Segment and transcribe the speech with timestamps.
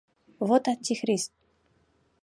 [0.47, 1.31] Вот антихрист!